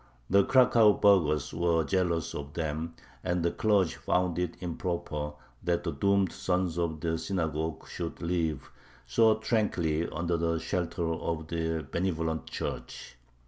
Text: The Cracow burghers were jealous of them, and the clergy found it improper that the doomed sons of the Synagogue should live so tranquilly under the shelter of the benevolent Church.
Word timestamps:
The 0.31 0.43
Cracow 0.43 0.93
burghers 0.99 1.53
were 1.53 1.83
jealous 1.83 2.33
of 2.33 2.53
them, 2.55 2.95
and 3.23 3.43
the 3.43 3.51
clergy 3.51 3.97
found 3.97 4.39
it 4.39 4.57
improper 4.59 5.33
that 5.63 5.83
the 5.83 5.91
doomed 5.91 6.31
sons 6.31 6.79
of 6.79 7.01
the 7.01 7.19
Synagogue 7.19 7.87
should 7.87 8.19
live 8.19 8.71
so 9.05 9.35
tranquilly 9.35 10.09
under 10.09 10.37
the 10.37 10.57
shelter 10.57 11.05
of 11.05 11.49
the 11.49 11.85
benevolent 11.91 12.47
Church. 12.49 13.15